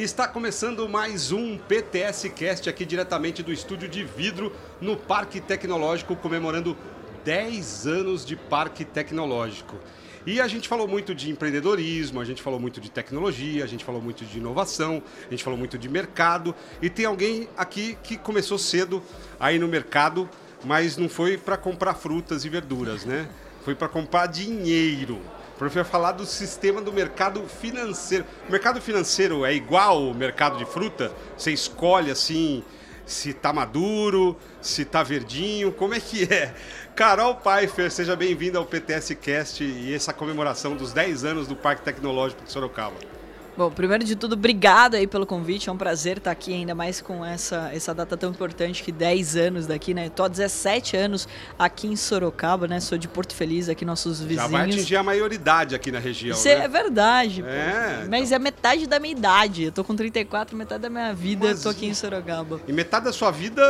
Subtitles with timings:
[0.00, 5.42] E está começando mais um PTS Cast aqui diretamente do estúdio de vidro no Parque
[5.42, 6.74] Tecnológico, comemorando
[7.22, 9.76] 10 anos de Parque Tecnológico.
[10.24, 13.84] E a gente falou muito de empreendedorismo, a gente falou muito de tecnologia, a gente
[13.84, 16.54] falou muito de inovação, a gente falou muito de mercado.
[16.80, 19.02] E tem alguém aqui que começou cedo
[19.38, 20.26] aí no mercado,
[20.64, 23.28] mas não foi para comprar frutas e verduras, né?
[23.66, 25.20] Foi para comprar dinheiro.
[25.60, 28.24] Para falar do sistema do mercado financeiro.
[28.48, 31.12] O mercado financeiro é igual ao mercado de fruta?
[31.36, 32.64] Você escolhe assim
[33.04, 36.54] se tá maduro, se tá verdinho, como é que é?
[36.96, 41.82] Carol Pfeiffer, seja bem-vinda ao PTS Cast e essa comemoração dos 10 anos do Parque
[41.82, 43.19] Tecnológico de Sorocaba.
[43.56, 45.68] Bom, primeiro de tudo, obrigado aí pelo convite.
[45.68, 49.36] É um prazer estar aqui, ainda mais com essa, essa data tão importante que 10
[49.36, 50.06] anos daqui, né?
[50.06, 52.80] Estou há 17 anos aqui em Sorocaba, né?
[52.80, 54.42] Sou de Porto Feliz, aqui nossos vizinhos.
[54.42, 56.64] Já vai atingir a maioridade aqui na região, Isso né?
[56.64, 57.42] é verdade.
[57.46, 58.36] É, Mas então...
[58.36, 59.64] é metade da minha idade.
[59.64, 61.58] Eu tô com 34, metade da minha vida Mas...
[61.58, 62.60] eu tô aqui em Sorocaba.
[62.66, 63.62] E metade da sua vida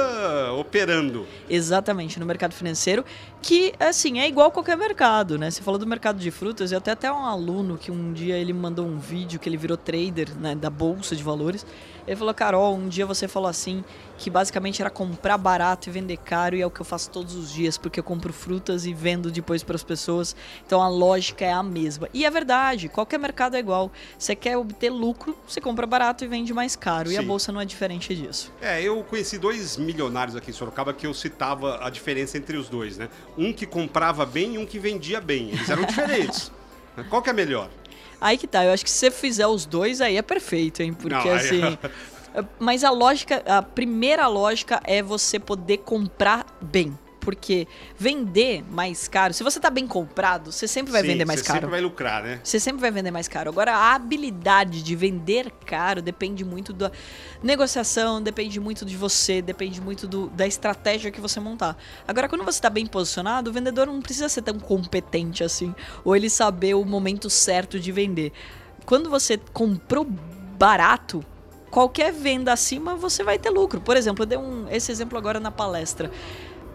[0.59, 1.27] operando.
[1.49, 3.05] Exatamente, no mercado financeiro,
[3.43, 5.51] que, assim, é igual qualquer mercado, né?
[5.51, 8.53] Você falou do mercado de frutas, eu até até um aluno que um dia ele
[8.53, 11.67] me mandou um vídeo que ele virou trader né, da bolsa de valores.
[12.07, 13.85] Ele falou: Carol, um dia você falou assim
[14.19, 17.35] que basicamente era comprar barato e vender caro, e é o que eu faço todos
[17.35, 20.37] os dias, porque eu compro frutas e vendo depois para as pessoas.
[20.67, 22.09] Então a lógica é a mesma.
[22.13, 23.91] E é verdade, qualquer mercado é igual.
[24.19, 27.09] Você quer obter lucro, você compra barato e vende mais caro.
[27.09, 27.15] Sim.
[27.15, 28.53] E a bolsa não é diferente disso.
[28.61, 32.69] É, eu conheci dois milionários aqui em Sorocaba que eu citava a diferença entre os
[32.69, 33.09] dois, né?
[33.39, 35.51] Um que comprava bem e um que vendia bem.
[35.51, 36.53] Eles eram diferentes.
[37.09, 37.71] Qual que é melhor?
[38.21, 40.93] Aí que tá, eu acho que se você fizer os dois, aí é perfeito, hein?
[40.93, 41.79] Porque Não, assim.
[42.61, 46.97] Mas a lógica, a primeira lógica é você poder comprar bem.
[47.21, 51.41] Porque vender mais caro, se você está bem comprado, você sempre vai Sim, vender mais
[51.41, 51.59] você caro.
[51.59, 52.41] Você sempre vai lucrar, né?
[52.43, 53.51] Você sempre vai vender mais caro.
[53.51, 56.91] Agora, a habilidade de vender caro depende muito da
[57.43, 61.77] negociação, depende muito de você, depende muito do, da estratégia que você montar.
[62.09, 66.17] Agora, quando você está bem posicionado, o vendedor não precisa ser tão competente assim, ou
[66.17, 68.33] ele saber o momento certo de vender.
[68.87, 70.05] Quando você comprou
[70.59, 71.25] barato,
[71.71, 73.81] qualquer venda acima você vai ter lucro.
[73.81, 76.11] Por exemplo, eu dei um, esse exemplo agora na palestra.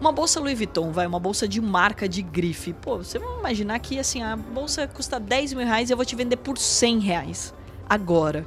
[0.00, 2.72] Uma bolsa Louis Vuitton, vai, uma bolsa de marca de grife.
[2.74, 6.04] Pô, você vai imaginar que assim, a bolsa custa 10 mil reais e eu vou
[6.04, 7.54] te vender por 100 reais.
[7.88, 8.46] Agora.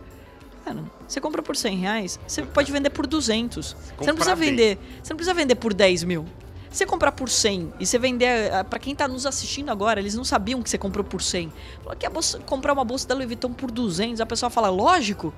[0.64, 3.74] Cara, você compra por 100 reais, você pode vender por 200.
[3.74, 4.50] Comprar você não precisa bem.
[4.50, 4.80] vender.
[5.02, 6.26] Você não precisa vender por 10 mil.
[6.70, 8.54] Você comprar por 100 e você vender.
[8.54, 11.52] Ah, para quem tá nos assistindo agora, eles não sabiam que você comprou por 100.
[11.84, 14.70] Falou que a bolsa, comprar uma bolsa da Louis Vuitton por 200, a pessoa fala,
[14.70, 15.34] lógico.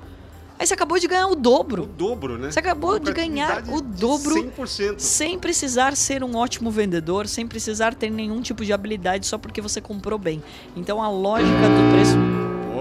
[0.62, 1.82] Aí você acabou de ganhar o dobro.
[1.82, 2.52] O dobro, né?
[2.52, 5.00] Você acabou de ganhar o dobro 100%.
[5.00, 9.60] sem precisar ser um ótimo vendedor, sem precisar ter nenhum tipo de habilidade só porque
[9.60, 10.44] você comprou bem.
[10.78, 12.16] Então a lógica do preço.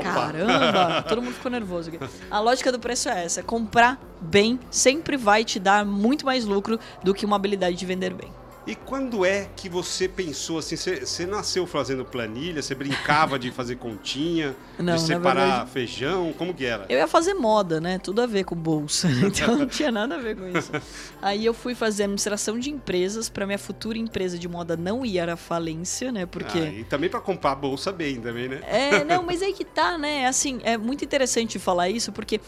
[0.03, 1.03] Caramba!
[1.09, 1.99] Todo mundo ficou nervoso aqui.
[2.31, 6.79] A lógica do preço é essa: comprar bem sempre vai te dar muito mais lucro
[7.03, 8.31] do que uma habilidade de vender bem.
[8.71, 10.77] E quando é que você pensou assim?
[10.77, 12.63] Você, nasceu fazendo planilha?
[12.63, 14.55] Você brincava de fazer continha?
[14.79, 16.33] Não, de separar verdade, feijão?
[16.39, 16.87] Como que era?
[16.89, 17.99] Eu ia fazer moda, né?
[17.99, 19.09] Tudo a ver com bolsa.
[19.21, 20.71] Então não tinha nada a ver com isso.
[21.21, 25.19] Aí eu fui fazer administração de empresas para minha futura empresa de moda não ir
[25.19, 26.25] à falência, né?
[26.25, 26.59] Porque.
[26.59, 28.61] Ah, e também para comprar bolsa bem, também, né?
[28.69, 30.27] É, não, mas aí que tá, né?
[30.27, 32.41] Assim, é muito interessante falar isso porque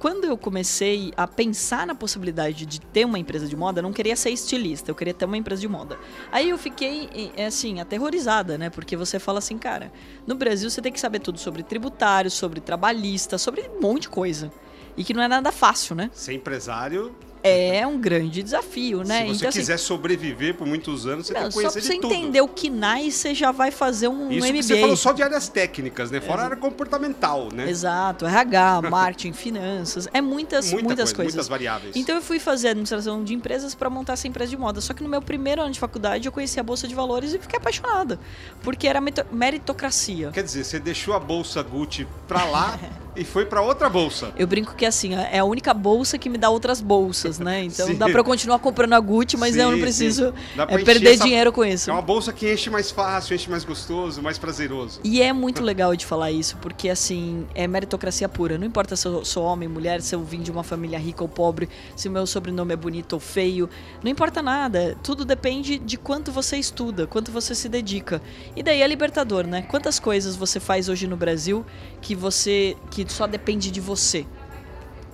[0.00, 3.92] quando eu comecei a pensar na possibilidade de ter uma empresa de moda, eu não
[3.92, 5.98] queria ser estilista, eu queria ter uma empresa de moda.
[6.32, 8.70] Aí eu fiquei, assim, aterrorizada, né?
[8.70, 9.92] Porque você fala assim, cara,
[10.26, 14.08] no Brasil você tem que saber tudo sobre tributário, sobre trabalhista, sobre um monte de
[14.08, 14.50] coisa.
[14.96, 16.10] E que não é nada fácil, né?
[16.14, 19.20] Ser empresário é um grande desafio, né?
[19.20, 21.88] Se você então, quiser assim, sobreviver por muitos anos, você não, tem que conhecer só
[21.88, 24.62] pra você entender o nasce, você já vai fazer um Isso MBA.
[24.62, 26.20] você falou só de áreas técnicas, né?
[26.20, 27.68] Fora a área comportamental, né?
[27.68, 31.34] Exato, RH, marketing, finanças, é muitas, Muita muitas coisa, coisas.
[31.34, 31.96] Muitas variáveis.
[31.96, 34.80] Então eu fui fazer administração de empresas para montar essa empresa de moda.
[34.80, 37.38] Só que no meu primeiro ano de faculdade eu conheci a Bolsa de Valores e
[37.38, 38.18] fiquei apaixonada.
[38.62, 39.00] Porque era
[39.32, 40.30] meritocracia.
[40.30, 42.78] Quer dizer, você deixou a Bolsa Gucci pra lá
[43.16, 44.32] e foi para outra bolsa.
[44.36, 47.64] Eu brinco que assim, é a única bolsa que me dá outras bolsas, né?
[47.70, 51.24] Então dá para continuar comprando a Gucci, mas sim, eu não preciso é, perder essa...
[51.24, 51.88] dinheiro com isso.
[51.88, 55.00] É uma bolsa que enche mais fácil, enche mais gostoso, mais prazeroso.
[55.04, 58.58] E é muito legal de falar isso, porque assim, é meritocracia pura.
[58.58, 61.28] Não importa se eu sou homem, mulher, se eu vim de uma família rica ou
[61.28, 63.68] pobre, se o meu sobrenome é bonito ou feio,
[64.02, 64.96] não importa nada.
[65.02, 68.20] Tudo depende de quanto você estuda, quanto você se dedica.
[68.56, 69.62] E daí é libertador, né?
[69.62, 71.64] Quantas coisas você faz hoje no Brasil
[72.00, 74.26] que você que que só depende de você.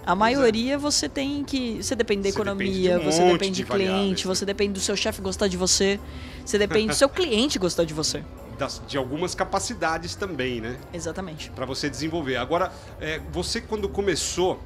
[0.06, 1.82] A maioria você tem que.
[1.82, 4.72] Você depende da você economia, depende de um você depende de, de cliente, você depende
[4.74, 5.98] do seu chefe gostar de você,
[6.44, 8.24] você depende do seu cliente gostar de você.
[8.56, 10.78] das, de algumas capacidades também, né?
[10.92, 11.50] Exatamente.
[11.50, 12.36] Para você desenvolver.
[12.36, 14.60] Agora, é, você quando começou,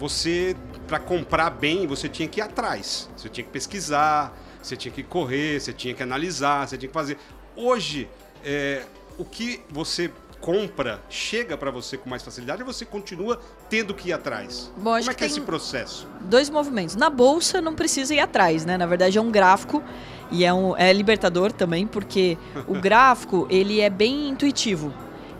[0.00, 0.56] você
[0.86, 3.10] para comprar bem, você tinha que ir atrás.
[3.14, 6.94] Você tinha que pesquisar, você tinha que correr, você tinha que analisar, você tinha que
[6.94, 7.18] fazer.
[7.54, 8.08] Hoje,
[8.42, 8.84] é,
[9.18, 14.08] o que você compra chega para você com mais facilidade ou você continua tendo que
[14.10, 14.70] ir atrás?
[14.76, 16.06] Bom, Como é que é esse processo?
[16.20, 16.96] Dois movimentos.
[16.96, 18.76] Na bolsa não precisa ir atrás, né?
[18.76, 19.82] Na verdade é um gráfico
[20.30, 22.36] e é, um, é libertador também, porque
[22.66, 24.92] o gráfico ele é bem intuitivo.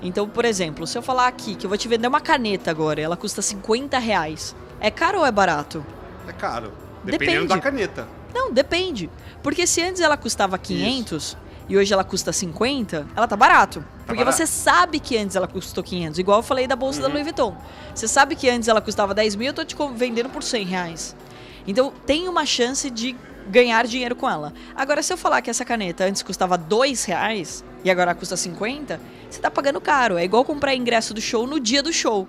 [0.03, 3.01] Então, por exemplo, se eu falar aqui que eu vou te vender uma caneta agora,
[3.01, 4.55] ela custa 50 reais.
[4.81, 5.85] É caro ou é barato?
[6.27, 6.73] É caro.
[7.05, 7.49] Dependendo Depende.
[7.49, 8.09] da caneta.
[8.35, 9.11] Não, depende.
[9.43, 11.37] Porque se antes ela custava 500
[11.69, 13.85] e hoje ela custa 50, ela tá barato.
[14.07, 14.37] Porque barato.
[14.37, 16.19] você sabe que antes ela custou 500.
[16.19, 17.13] Igual eu falei da bolsa da Uhum.
[17.13, 17.57] Louis Vuitton.
[17.95, 21.17] Você sabe que antes ela custava 10 mil, eu tô te vendendo por 100 reais.
[21.67, 23.15] Então tem uma chance de
[23.47, 24.53] ganhar dinheiro com ela.
[24.75, 29.01] Agora, se eu falar que essa caneta antes custava 2 reais e agora custa 50,
[29.29, 30.17] você tá pagando caro.
[30.17, 32.27] É igual comprar ingresso do show no dia do show.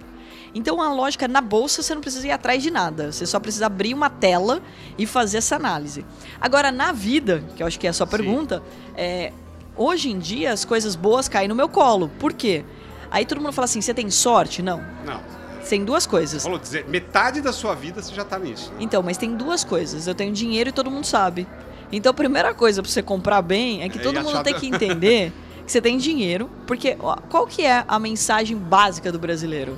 [0.54, 3.12] Então a lógica na bolsa você não precisa ir atrás de nada.
[3.12, 4.62] Você só precisa abrir uma tela
[4.98, 6.06] e fazer essa análise.
[6.42, 8.12] Agora, na vida, que eu acho que é a sua Sim.
[8.12, 8.63] pergunta,
[8.96, 9.31] é,
[9.75, 12.10] hoje em dia as coisas boas caem no meu colo.
[12.19, 12.63] Por quê?
[13.12, 14.62] Aí todo mundo fala assim: você tem sorte?
[14.62, 14.84] Não.
[15.06, 15.22] Não.
[15.69, 16.42] Tem duas coisas.
[16.42, 18.72] Falou dizer, metade da sua vida você já tá nisso.
[18.72, 18.78] né?
[18.80, 20.07] Então, mas tem duas coisas.
[20.07, 21.48] Eu tenho dinheiro e todo mundo sabe.
[21.92, 24.66] Então, a primeira coisa pra você comprar bem é que É, todo mundo tem que
[24.69, 25.31] entender
[25.63, 26.50] que você tem dinheiro.
[26.66, 29.78] Porque ó, qual que é a mensagem básica do brasileiro?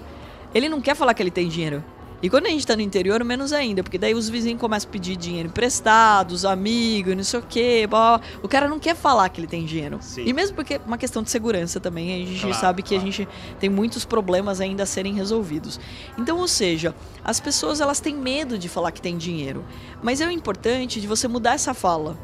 [0.54, 1.84] Ele não quer falar que ele tem dinheiro.
[2.24, 4.92] E quando a gente tá no interior, menos ainda, porque daí os vizinhos começam a
[4.92, 7.88] pedir dinheiro emprestado, os amigos, não sei o quê.
[7.90, 8.28] blá, blá.
[8.44, 9.98] O cara não quer falar que ele tem dinheiro.
[10.02, 10.24] Sim.
[10.28, 13.02] E mesmo porque é uma questão de segurança também, a gente Claro, sabe que claro.
[13.02, 13.28] a gente
[13.60, 15.80] tem muitos problemas ainda a serem resolvidos.
[16.16, 16.94] Então, ou seja,
[17.24, 19.66] as pessoas elas têm medo de falar que tem dinheiro.
[20.04, 22.16] Mas é o importante de você mudar essa fala.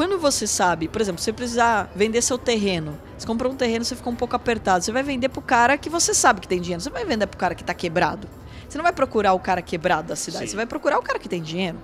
[0.00, 3.94] Quando você sabe, por exemplo, você precisar vender seu terreno, você comprou um terreno, você
[3.94, 6.82] ficou um pouco apertado, você vai vender pro cara que você sabe que tem dinheiro,
[6.82, 8.26] você vai vender pro cara que tá quebrado.
[8.66, 10.52] Você não vai procurar o cara quebrado da cidade, Sim.
[10.52, 11.76] você vai procurar o cara que tem dinheiro.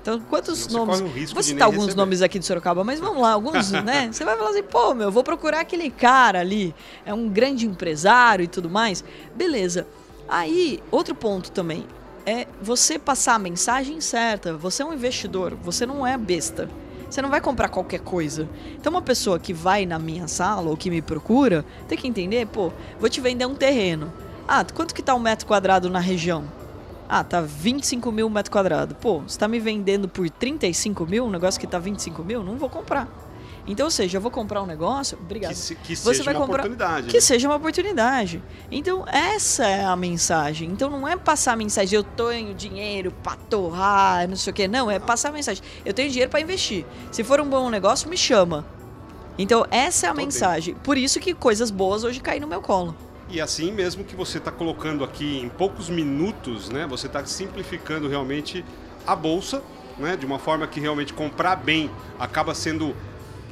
[0.00, 1.30] Então, quantos você nomes.
[1.30, 2.00] Vou citar alguns receber.
[2.00, 4.08] nomes aqui de Sorocaba, mas vamos lá, alguns, né?
[4.10, 6.74] Você vai falar assim, pô, meu, vou procurar aquele cara ali,
[7.04, 9.04] é um grande empresário e tudo mais.
[9.36, 9.86] Beleza.
[10.26, 11.86] Aí, outro ponto também
[12.24, 14.54] é você passar a mensagem certa.
[14.54, 16.66] Você é um investidor, você não é besta.
[17.08, 18.48] Você não vai comprar qualquer coisa.
[18.74, 22.46] Então, uma pessoa que vai na minha sala ou que me procura, tem que entender,
[22.46, 22.70] pô,
[23.00, 24.12] vou te vender um terreno.
[24.46, 26.44] Ah, quanto que tá um metro quadrado na região?
[27.08, 28.94] Ah, tá 25 mil metro quadrado.
[28.94, 32.42] Pô, você tá me vendendo por 35 mil, um negócio que tá 25 mil?
[32.42, 33.08] Não vou comprar.
[33.70, 35.18] Então, ou seja, eu vou comprar um negócio.
[35.20, 35.50] Obrigado.
[35.50, 37.06] Que, se- que Você seja vai uma comprar- oportunidade.
[37.08, 37.20] Que né?
[37.20, 38.42] seja uma oportunidade.
[38.72, 40.70] Então, essa é a mensagem.
[40.70, 44.66] Então, não é passar a mensagem, eu tenho dinheiro pra torrar, não sei o quê.
[44.66, 46.84] Não, é passar a mensagem, eu tenho dinheiro pra investir.
[47.12, 48.64] Se for um bom negócio, me chama.
[49.36, 50.74] Então, essa é a Tô mensagem.
[50.74, 52.96] Por isso que coisas boas hoje caem no meu colo.
[53.30, 56.86] E assim mesmo que você está colocando aqui em poucos minutos, né?
[56.88, 58.64] Você está simplificando realmente
[59.06, 59.62] a bolsa,
[59.98, 60.16] né?
[60.16, 62.96] De uma forma que realmente comprar bem acaba sendo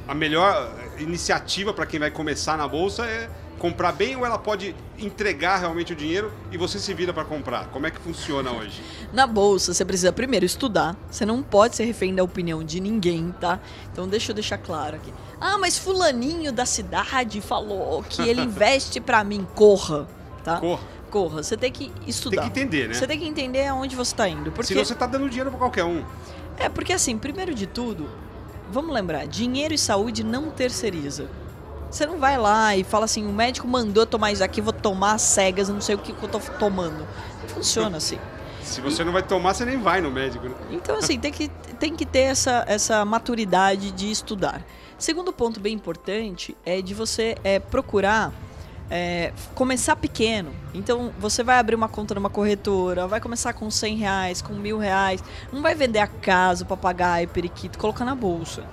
[0.07, 4.75] a melhor iniciativa para quem vai começar na bolsa é comprar bem ou ela pode
[4.99, 7.67] entregar realmente o dinheiro e você se vira para comprar.
[7.67, 8.81] Como é que funciona hoje?
[9.11, 10.95] Na bolsa, você precisa primeiro estudar.
[11.09, 13.59] Você não pode ser refém da opinião de ninguém, tá?
[13.91, 15.13] Então deixa eu deixar claro aqui.
[15.41, 19.47] Ah, mas fulaninho da cidade falou que ele investe pra mim.
[19.55, 20.07] Corra,
[20.43, 20.59] tá?
[20.59, 20.83] Corra.
[21.09, 21.43] Corra.
[21.43, 22.43] Você tem que estudar.
[22.43, 22.93] Tem que entender, né?
[22.93, 24.51] Você tem que entender aonde você tá indo.
[24.51, 24.67] Porque...
[24.67, 26.03] Senão você está dando dinheiro para qualquer um.
[26.57, 28.09] É, porque assim, primeiro de tudo,
[28.71, 31.27] vamos lembrar, dinheiro e saúde não terceiriza.
[31.89, 35.17] Você não vai lá e fala assim, o médico mandou tomar isso aqui, vou tomar
[35.17, 37.07] cegas, não sei o que, que eu tô tomando.
[37.41, 38.19] Não funciona assim.
[38.61, 40.55] Se você não vai tomar, você nem vai no médico, né?
[40.71, 41.47] Então, assim, tem que,
[41.79, 44.61] tem que ter essa, essa maturidade de estudar.
[44.97, 48.33] Segundo ponto bem importante é de você é, procurar
[48.89, 50.51] é, começar pequeno.
[50.73, 54.77] Então, você vai abrir uma conta numa corretora, vai começar com 100 reais, com mil
[54.77, 55.23] reais.
[55.51, 58.63] Não vai vender a casa, o papagaio, periquito, colocar na bolsa.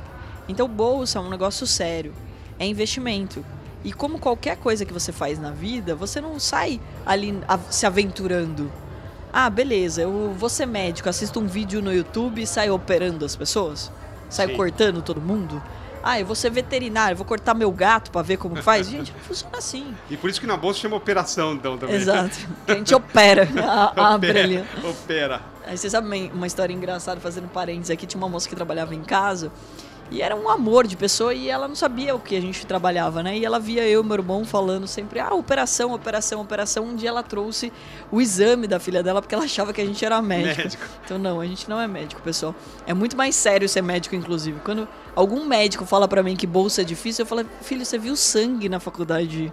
[0.48, 2.14] Então, bolsa é um negócio sério.
[2.58, 3.44] É investimento.
[3.82, 7.38] E como qualquer coisa que você faz na vida, você não sai ali
[7.70, 8.72] se aventurando.
[9.32, 13.34] Ah, beleza, eu vou ser médico, assisto um vídeo no YouTube e saio operando as
[13.34, 13.90] pessoas?
[14.30, 14.56] Saio Sim.
[14.56, 15.60] cortando todo mundo?
[16.06, 18.88] Ah, eu vou ser veterinário, vou cortar meu gato pra ver como faz?
[18.88, 19.94] Gente, não funciona assim.
[20.10, 21.96] E por isso que na bolsa chama operação, então, também.
[21.96, 22.36] Exato.
[22.66, 24.58] Que a gente opera, a- abre ali.
[24.58, 24.90] Opera.
[24.90, 25.40] Opera.
[25.66, 28.94] Aí você sabe uma- uma história engraçada, fazendo parênteses aqui, tinha uma moça que trabalhava
[28.94, 29.50] em casa
[30.10, 33.22] e era um amor de pessoa e ela não sabia o que a gente trabalhava,
[33.22, 33.38] né?
[33.38, 36.84] E ela via eu e meu irmão falando sempre, ah, operação, operação, operação.
[36.84, 37.72] Um dia ela trouxe
[38.12, 40.60] o exame da filha dela porque ela achava que a gente era médico.
[40.62, 40.84] Médico.
[41.06, 42.54] Então não, a gente não é médico, pessoal.
[42.86, 44.60] É muito mais sério ser médico, inclusive.
[44.62, 48.16] Quando algum médico fala pra mim que bolsa é difícil, eu falo, filho, você viu
[48.16, 49.52] sangue na faculdade.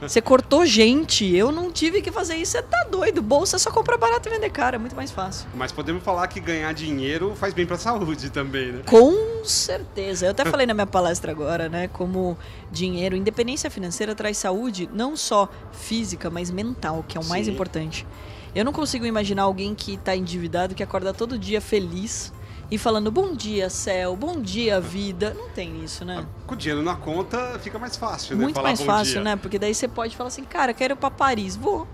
[0.00, 1.34] Você cortou gente.
[1.34, 2.52] Eu não tive que fazer isso.
[2.52, 3.20] Você tá doido.
[3.20, 4.76] Bolsa é só comprar barato e vender caro.
[4.76, 5.48] É muito mais fácil.
[5.54, 8.82] Mas podemos falar que ganhar dinheiro faz bem pra saúde também, né?
[8.86, 10.26] Com certeza.
[10.26, 11.88] Eu até falei na minha palestra agora, né?
[11.88, 12.38] Como
[12.70, 17.52] dinheiro, independência financeira traz saúde não só física, mas mental, que é o mais Sim.
[17.52, 18.06] importante.
[18.54, 22.32] Eu não consigo imaginar alguém que tá endividado, que acorda todo dia feliz
[22.70, 25.34] e falando bom dia, céu, bom dia, vida.
[25.36, 26.24] Não tem isso, né?
[26.46, 28.44] Com o dinheiro na conta fica mais fácil, né?
[28.44, 29.22] Muito Falar mais fácil, dia.
[29.22, 29.36] né?
[29.36, 31.86] Porque daí você pode falar assim, cara, quero ir pra Paris, vou.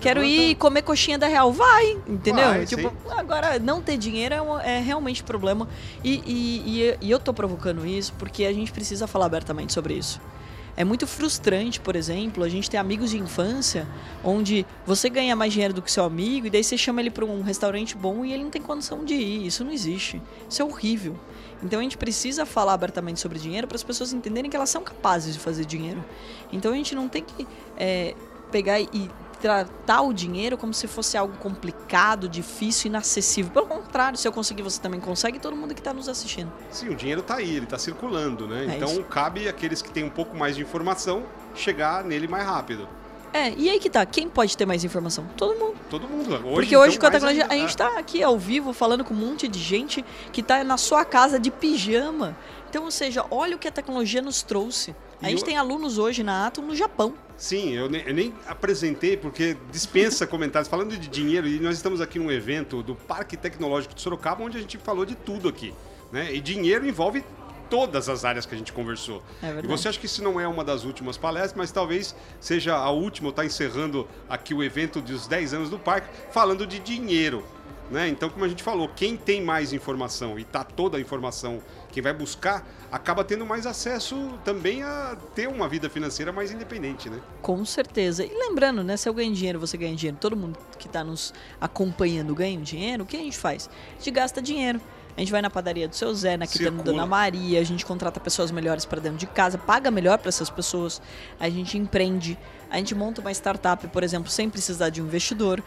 [0.00, 0.42] Quero Levanta.
[0.42, 2.46] ir comer coxinha da Real, vai, entendeu?
[2.46, 5.68] Vai, tipo, agora não ter dinheiro é, um- é realmente problema.
[6.04, 9.94] E, e, e- e eu tô provocando isso porque a gente precisa falar abertamente sobre
[9.94, 10.20] isso.
[10.78, 13.84] É muito frustrante, por exemplo, a gente ter amigos de infância
[14.22, 17.24] onde você ganha mais dinheiro do que seu amigo e daí você chama ele para
[17.24, 19.44] um restaurante bom e ele não tem condição de ir.
[19.44, 20.22] Isso não existe.
[20.48, 21.18] Isso é horrível.
[21.64, 24.80] Então a gente precisa falar abertamente sobre dinheiro para as pessoas entenderem que elas são
[24.80, 26.04] capazes de fazer dinheiro.
[26.52, 27.44] Então a gente não tem que
[27.76, 28.14] é,
[28.52, 33.52] pegar e tratar o dinheiro como se fosse algo complicado, difícil, inacessível.
[33.52, 36.52] Pelo contrário, se eu conseguir, você também consegue, todo mundo que está nos assistindo.
[36.70, 38.66] Sim, o dinheiro tá aí, ele tá circulando, né?
[38.68, 39.04] É então isso.
[39.04, 42.88] cabe aqueles que têm um pouco mais de informação chegar nele mais rápido.
[43.32, 45.26] É, e aí que tá, quem pode ter mais informação?
[45.36, 45.76] Todo mundo.
[45.90, 46.34] Todo mundo.
[46.34, 49.12] Hoje, Porque hoje então, com a tecnologia, a gente tá aqui ao vivo falando com
[49.12, 52.36] um monte de gente que tá na sua casa de pijama.
[52.70, 54.94] Então, ou seja, olha o que a tecnologia nos trouxe.
[55.20, 57.14] A E gente eu- tem alunos hoje na Atom no Japão.
[57.36, 60.68] Sim, eu nem, eu nem apresentei porque dispensa comentários.
[60.68, 64.56] Falando de dinheiro, e nós estamos aqui num evento do Parque Tecnológico de Sorocaba, onde
[64.58, 65.72] a gente falou de tudo aqui.
[66.12, 66.34] Né?
[66.34, 67.24] E dinheiro envolve
[67.70, 69.22] todas as áreas que a gente conversou.
[69.42, 72.74] É e você acha que isso não é uma das últimas palestras, mas talvez seja
[72.74, 77.44] a última, está encerrando aqui o evento dos 10 anos do parque, falando de dinheiro.
[77.90, 78.08] Né?
[78.08, 82.02] Então, como a gente falou, quem tem mais informação e tá toda a informação, quem
[82.02, 87.18] vai buscar, acaba tendo mais acesso também a ter uma vida financeira mais independente, né?
[87.40, 88.24] Com certeza.
[88.24, 88.96] E lembrando, né?
[88.96, 93.04] Se eu ganho dinheiro, você ganha dinheiro, todo mundo que está nos acompanhando ganha dinheiro,
[93.04, 93.70] o que a gente faz?
[93.92, 94.80] A gente gasta dinheiro.
[95.16, 96.94] A gente vai na padaria do seu Zé, na quitanda da Circula.
[96.94, 100.48] Dona Maria, a gente contrata pessoas melhores para dentro de casa, paga melhor para essas
[100.48, 101.02] pessoas,
[101.40, 102.38] a gente empreende,
[102.70, 105.60] a gente monta uma startup, por exemplo, sem precisar de um investidor.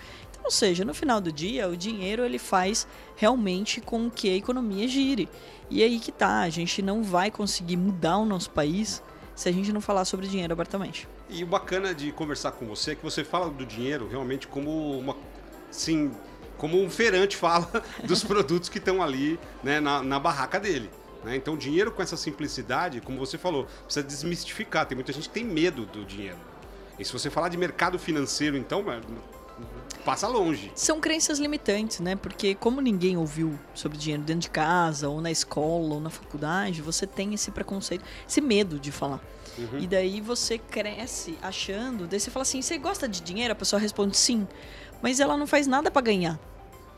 [0.43, 4.87] Ou seja, no final do dia, o dinheiro ele faz realmente com que a economia
[4.87, 5.29] gire.
[5.69, 9.01] E aí que tá, a gente não vai conseguir mudar o nosso país
[9.35, 11.07] se a gente não falar sobre dinheiro abertamente.
[11.29, 14.97] E o bacana de conversar com você é que você fala do dinheiro realmente como
[14.99, 15.15] uma.
[15.69, 16.11] Sim,
[16.57, 17.69] como um feirante fala
[18.03, 20.89] dos produtos que estão ali né, na, na barraca dele.
[21.23, 21.35] né?
[21.35, 24.85] Então, dinheiro com essa simplicidade, como você falou, precisa desmistificar.
[24.85, 26.37] Tem muita gente que tem medo do dinheiro.
[26.99, 28.99] E se você falar de mercado financeiro, então, é,
[30.03, 30.71] passa longe.
[30.75, 32.15] São crenças limitantes, né?
[32.15, 36.81] Porque como ninguém ouviu sobre dinheiro dentro de casa, ou na escola, ou na faculdade,
[36.81, 39.21] você tem esse preconceito, esse medo de falar.
[39.79, 43.51] E daí você cresce achando, daí você fala assim, você gosta de dinheiro?
[43.51, 44.47] A pessoa responde sim,
[45.01, 46.39] mas ela não faz nada pra ganhar.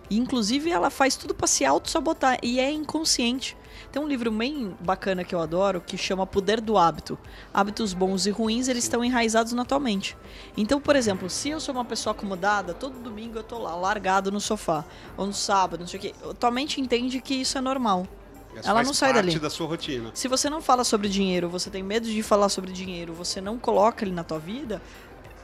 [0.09, 3.57] E, inclusive ela faz tudo pra se auto-sabotar e é inconsciente.
[3.91, 7.17] Tem um livro bem bacana que eu adoro que chama Poder do Hábito.
[7.53, 10.17] Hábitos bons e ruins, eles estão enraizados na tua mente.
[10.57, 14.31] Então, por exemplo, se eu sou uma pessoa acomodada, todo domingo eu tô lá, largado
[14.31, 14.83] no sofá,
[15.15, 18.07] ou no sábado, não sei o quê, tua mente entende que isso é normal.
[18.55, 19.37] Essa Ela não sai dali.
[19.39, 20.11] da sua rotina.
[20.13, 23.57] Se você não fala sobre dinheiro, você tem medo de falar sobre dinheiro, você não
[23.57, 24.81] coloca ele na tua vida,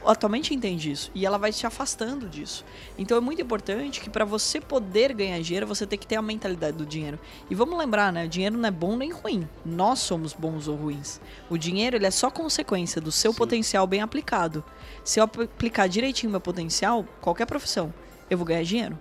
[0.04, 2.64] a tua mente entende isso e ela vai te afastando disso.
[2.98, 6.22] Então é muito importante que para você poder ganhar dinheiro, você tem que ter a
[6.22, 7.18] mentalidade do dinheiro.
[7.50, 8.24] E vamos lembrar, né?
[8.24, 9.48] O dinheiro não é bom nem ruim.
[9.64, 11.20] Nós somos bons ou ruins.
[11.48, 13.38] O dinheiro ele é só consequência do seu Sim.
[13.38, 14.64] potencial bem aplicado.
[15.04, 17.92] Se eu ap- aplicar direitinho meu potencial, qualquer profissão,
[18.28, 18.98] eu vou ganhar dinheiro.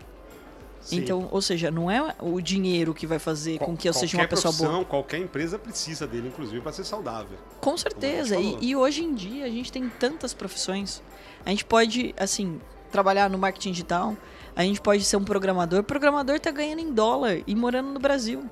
[0.90, 0.98] Sim.
[0.98, 4.28] Então, ou seja, não é o dinheiro que vai fazer com que eu seja uma
[4.28, 4.70] pessoa boa.
[4.70, 7.38] profissão, Qualquer empresa precisa dele, inclusive, para ser saudável.
[7.62, 8.40] Com certeza.
[8.40, 11.04] E, e hoje em dia a gente tem tantas profissões.
[11.46, 12.60] A gente pode, assim,
[12.92, 14.18] trabalhar no marketing digital.
[14.56, 15.82] A gente pode ser um programador.
[15.82, 18.50] O programador tá ganhando em dólar e morando no Brasil.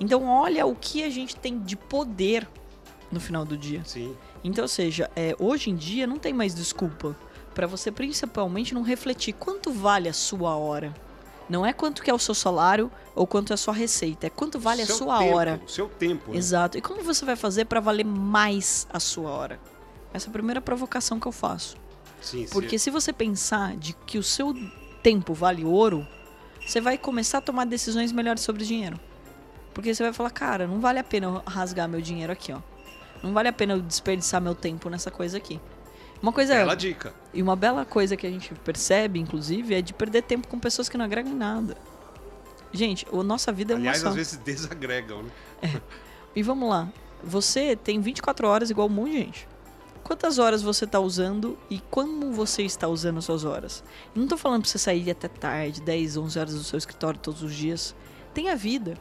[0.00, 2.48] Então, olha o que a gente tem de poder
[3.12, 3.82] no final do dia.
[3.84, 4.16] Sim.
[4.42, 7.14] Então, ou seja, é, hoje em dia não tem mais desculpa
[7.54, 10.92] para você principalmente não refletir quanto vale a sua hora.
[11.48, 14.30] Não é quanto que é o seu salário ou quanto é a sua receita, é
[14.30, 15.62] quanto vale a sua tempo, hora.
[15.64, 16.30] O seu tempo.
[16.32, 16.38] né?
[16.38, 16.78] Exato.
[16.78, 19.60] E como você vai fazer para valer mais a sua hora?
[20.12, 21.76] Essa é a primeira provocação que eu faço.
[22.20, 24.54] Sim, Porque se você pensar de que o seu
[25.02, 26.06] tempo vale ouro,
[26.66, 28.98] você vai começar a tomar decisões melhores sobre dinheiro.
[29.74, 32.60] Porque você vai falar, cara, não vale a pena eu rasgar meu dinheiro aqui, ó.
[33.22, 35.60] Não vale a pena eu desperdiçar meu tempo nessa coisa aqui.
[36.24, 37.12] Uma coisa Bela dica.
[37.34, 40.88] e uma bela coisa que a gente percebe, inclusive, é de perder tempo com pessoas
[40.88, 41.76] que não agregam nada.
[42.72, 44.08] Gente, a nossa vida é Aliás, uma só.
[44.08, 45.30] às vezes desagregam, né?
[46.34, 46.88] E vamos lá.
[47.22, 49.48] Você tem 24 horas igual um monte de gente.
[50.02, 53.84] Quantas horas você está usando e como você está usando as suas horas?
[54.14, 57.20] Eu não estou falando para você sair até tarde, 10, 11 horas do seu escritório
[57.20, 57.94] todos os dias.
[58.32, 58.96] Tenha vida.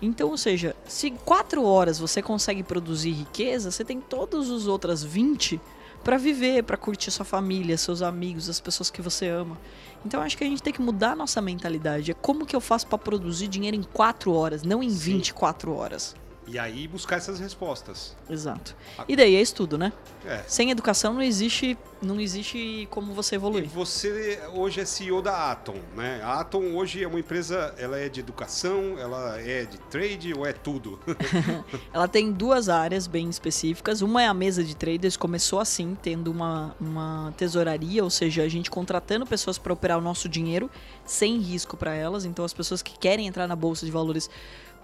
[0.00, 5.04] Então, ou seja, se 4 horas você consegue produzir riqueza, você tem todas as outras
[5.04, 5.60] 20
[6.04, 9.58] para viver, para curtir sua família, seus amigos, as pessoas que você ama.
[10.04, 12.10] Então acho que a gente tem que mudar a nossa mentalidade.
[12.10, 15.14] É como que eu faço para produzir dinheiro em 4 horas, não em Sim.
[15.14, 16.14] 24 horas.
[16.46, 18.16] E aí buscar essas respostas.
[18.28, 18.76] Exato.
[19.08, 19.92] E daí é estudo, né?
[20.26, 20.42] É.
[20.46, 23.64] Sem educação não existe, não existe como você evoluir.
[23.64, 26.20] E você hoje é CEO da Atom, né?
[26.22, 30.46] A Atom hoje é uma empresa, ela é de educação, ela é de trade ou
[30.46, 30.98] é tudo?
[31.92, 34.02] ela tem duas áreas bem específicas.
[34.02, 38.48] Uma é a mesa de traders, começou assim, tendo uma, uma tesouraria, ou seja, a
[38.48, 40.70] gente contratando pessoas para operar o nosso dinheiro
[41.04, 42.24] sem risco para elas.
[42.24, 44.28] Então as pessoas que querem entrar na bolsa de valores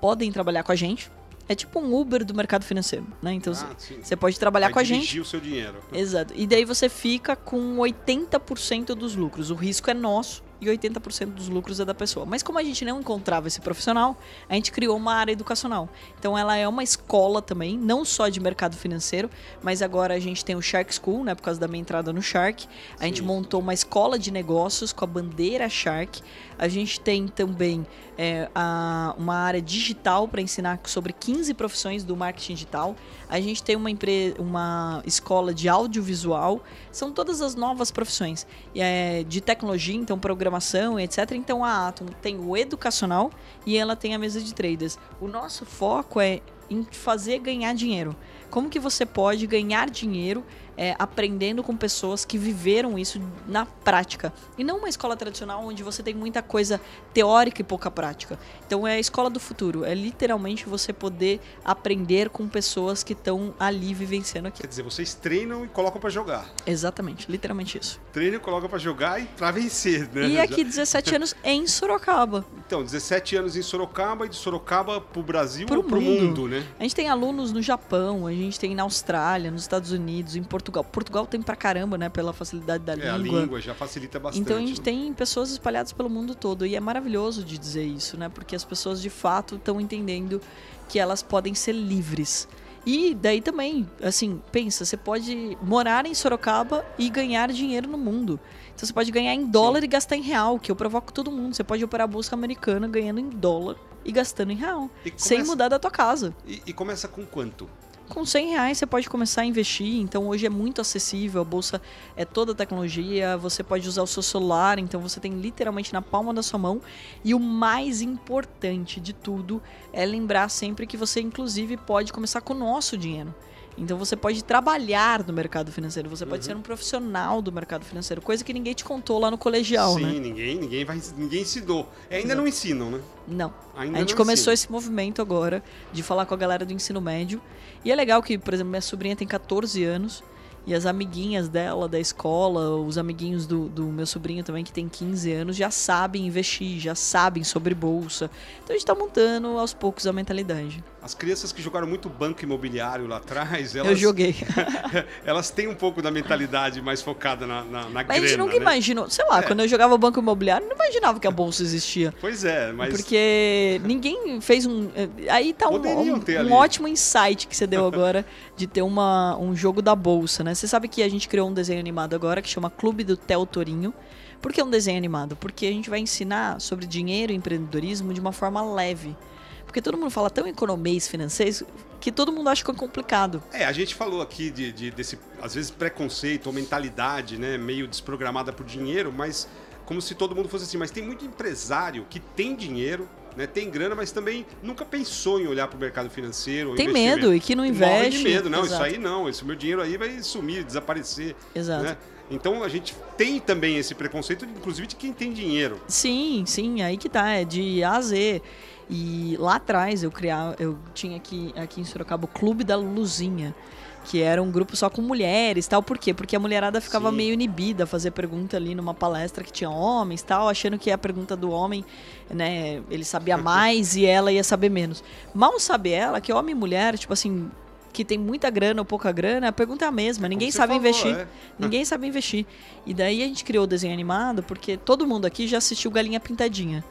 [0.01, 1.11] podem trabalhar com a gente.
[1.51, 3.33] É tipo um Uber do mercado financeiro, né?
[3.33, 5.19] Então ah, você pode trabalhar Vai com a gente.
[5.19, 5.81] o seu dinheiro.
[5.93, 6.33] Exato.
[6.37, 9.51] E daí você fica com 80% dos lucros.
[9.51, 12.27] O risco é nosso e 80% dos lucros é da pessoa.
[12.27, 15.89] Mas como a gente não encontrava esse profissional, a gente criou uma área educacional.
[16.19, 19.31] Então ela é uma escola também, não só de mercado financeiro,
[19.63, 22.23] mas agora a gente tem o Shark School, né, por causa da minha entrada no
[22.23, 22.67] Shark.
[22.97, 23.07] A Sim.
[23.07, 26.23] gente montou uma escola de negócios com a bandeira Shark.
[26.59, 27.87] A gente tem também
[28.19, 32.95] é, a, uma área digital para ensinar sobre 15 profissões do marketing digital.
[33.27, 36.63] A gente tem uma, empresa, uma escola de audiovisual.
[36.93, 40.19] São todas as novas profissões é, de tecnologia, então
[40.51, 41.33] programação, etc.
[41.33, 43.31] Então a Atom tem o educacional
[43.65, 44.99] e ela tem a mesa de traders.
[45.21, 48.15] O nosso foco é em fazer ganhar dinheiro.
[48.51, 50.45] Como que você pode ganhar dinheiro
[50.81, 54.33] é, aprendendo com pessoas que viveram isso na prática.
[54.57, 56.81] E não uma escola tradicional onde você tem muita coisa
[57.13, 58.39] teórica e pouca prática.
[58.67, 59.85] Então é a escola do futuro.
[59.85, 64.63] É literalmente você poder aprender com pessoas que estão ali vivenciando aqui.
[64.63, 66.51] Quer dizer, vocês treinam e colocam para jogar.
[66.67, 68.01] Exatamente, literalmente isso.
[68.11, 70.29] Treinam e colocam para jogar e para vencer, né?
[70.29, 72.47] E aqui 17 anos em Sorocaba.
[72.71, 76.01] Então, 17 anos em Sorocaba e de Sorocaba para o Brasil pro ou para o
[76.01, 76.23] mundo.
[76.23, 76.65] mundo, né?
[76.79, 80.43] A gente tem alunos no Japão, a gente tem na Austrália, nos Estados Unidos, em
[80.45, 81.27] Portugal Portugal.
[81.27, 82.09] Tem pra caramba, né?
[82.09, 83.15] Pela facilidade da é, língua.
[83.15, 84.41] A língua já facilita bastante.
[84.45, 86.65] Então a gente tem pessoas espalhadas pelo mundo todo.
[86.65, 88.29] E é maravilhoso de dizer isso, né?
[88.29, 90.41] Porque as pessoas de fato estão entendendo
[90.89, 92.47] que elas podem ser livres.
[92.87, 98.41] E daí também, assim, pensa, você pode morar em Sorocaba e ganhar dinheiro no mundo.
[98.75, 99.85] Então você pode ganhar em dólar Sim.
[99.85, 101.55] e gastar em real, que eu provoco todo mundo.
[101.55, 105.29] Você pode operar a bolsa americana ganhando em dólar e gastando em real, começa...
[105.29, 106.35] sem mudar da tua casa.
[106.47, 107.69] E, e começa com quanto?
[108.11, 110.01] Com 100 reais você pode começar a investir.
[110.01, 111.81] Então hoje é muito acessível, a bolsa
[112.17, 116.35] é toda tecnologia, você pode usar o seu celular, então você tem literalmente na palma
[116.35, 116.83] da sua mão.
[117.25, 122.53] E o mais importante de tudo é lembrar sempre que você, inclusive, pode começar com
[122.53, 123.35] o nosso dinheiro.
[123.81, 126.47] Então você pode trabalhar no mercado financeiro, você pode uhum.
[126.47, 130.03] ser um profissional do mercado financeiro, coisa que ninguém te contou lá no colegial, Sim,
[130.03, 130.11] né?
[130.13, 131.89] Sim, ninguém, ninguém, vai, ninguém ensinou.
[132.11, 132.43] É, ainda não.
[132.43, 133.01] não ensinam, né?
[133.27, 133.55] Não.
[133.75, 137.41] Ainda a gente começou esse movimento agora de falar com a galera do ensino médio.
[137.83, 140.23] E é legal que, por exemplo, minha sobrinha tem 14 anos
[140.71, 144.89] e as amiguinhas dela da escola, os amiguinhos do, do meu sobrinho também, que tem
[144.89, 148.31] 15 anos, já sabem investir, já sabem sobre bolsa.
[148.63, 150.83] Então a gente está montando aos poucos a mentalidade.
[151.03, 153.91] As crianças que jogaram muito banco imobiliário lá atrás, elas.
[153.93, 154.37] Eu joguei.
[155.25, 158.13] elas têm um pouco da mentalidade mais focada na, na, na mas grana.
[158.13, 158.61] A gente nunca né?
[158.61, 159.09] imaginou.
[159.09, 159.43] Sei lá, é.
[159.43, 162.13] quando eu jogava banco imobiliário, não imaginava que a bolsa existia.
[162.21, 162.91] Pois é, mas.
[162.91, 164.91] Porque ninguém fez um.
[165.31, 169.57] Aí tá um, um, um ótimo insight que você deu agora de ter uma, um
[169.57, 170.55] jogo da bolsa, né?
[170.61, 173.47] Você sabe que a gente criou um desenho animado agora que chama Clube do Theo
[173.47, 173.95] Torinho.
[174.43, 175.35] Por que um desenho animado?
[175.35, 179.17] Porque a gente vai ensinar sobre dinheiro e empreendedorismo de uma forma leve.
[179.65, 181.67] Porque todo mundo fala tão economês financeiro
[181.99, 183.43] que todo mundo acha que é complicado.
[183.55, 187.89] É, a gente falou aqui de, de, desse, às vezes, preconceito ou mentalidade, né, meio
[187.89, 189.49] desprogramada por dinheiro, mas
[189.87, 190.77] como se todo mundo fosse assim.
[190.77, 193.09] Mas tem muito empresário que tem dinheiro,
[193.41, 196.75] né, tem grana, mas também nunca pensou em olhar para o mercado financeiro.
[196.75, 197.95] Tem medo e que não investe.
[197.95, 198.75] Morre de medo, não, Exato.
[198.75, 201.35] isso aí não, esse meu dinheiro aí vai sumir, desaparecer.
[201.55, 201.85] Exato.
[201.85, 201.97] Né?
[202.31, 205.81] Então a gente tem também esse preconceito, inclusive de quem tem dinheiro.
[205.89, 208.43] Sim, sim, aí que tá, é de A a Z.
[208.89, 213.55] E lá atrás eu criava, eu tinha aqui, aqui em Sorocaba o Clube da Luzinha,
[214.05, 215.83] que era um grupo só com mulheres, tal.
[215.83, 216.13] Por quê?
[216.15, 217.17] Porque a mulherada ficava Sim.
[217.17, 220.99] meio inibida a fazer pergunta ali numa palestra que tinha homens, tal, achando que a
[220.99, 221.85] pergunta do homem,
[222.29, 225.05] né, ele sabia mais e ela ia saber menos.
[225.35, 227.51] Mal sabe ela que homem e mulher, tipo assim,
[227.93, 230.29] que tem muita grana ou pouca grana, a pergunta é a mesma.
[230.29, 231.15] Ninguém sabe falou, investir.
[231.15, 231.27] É.
[231.59, 232.47] Ninguém sabe investir.
[232.87, 236.21] E daí a gente criou o desenho animado porque todo mundo aqui já assistiu Galinha
[236.21, 236.85] Pintadinha.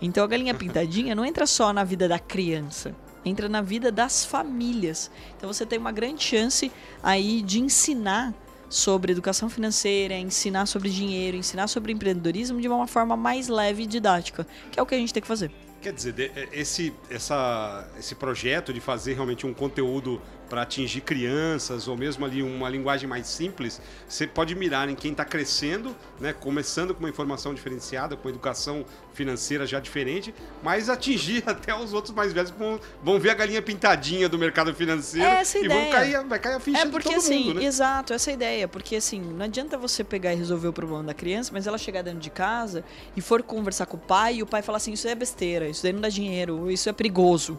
[0.00, 2.94] Então a galinha pintadinha não entra só na vida da criança.
[3.26, 5.10] Entra na vida das famílias.
[5.36, 6.70] Então você tem uma grande chance
[7.02, 8.32] aí de ensinar
[8.68, 13.86] sobre educação financeira, ensinar sobre dinheiro, ensinar sobre empreendedorismo de uma forma mais leve e
[13.86, 15.50] didática, que é o que a gente tem que fazer.
[15.80, 21.96] Quer dizer, esse, essa, esse projeto de fazer realmente um conteúdo para atingir crianças ou
[21.96, 26.94] mesmo ali uma linguagem mais simples, você pode mirar em quem está crescendo, né, começando
[26.94, 32.32] com uma informação diferenciada, com educação financeira já diferente, mas atingir até os outros mais
[32.32, 35.80] velhos que vão, vão ver a galinha pintadinha do mercado financeiro é essa e ideia.
[35.80, 37.64] vão cair, vai cair a ficha é porque, de todo assim, mundo, né?
[37.64, 38.68] Exato, essa é ideia.
[38.68, 42.02] Porque assim, não adianta você pegar e resolver o problema da criança, mas ela chegar
[42.02, 42.84] dentro de casa
[43.16, 45.82] e for conversar com o pai e o pai falar assim, isso é besteira, isso
[45.82, 47.58] daí não dá dinheiro, isso é perigoso.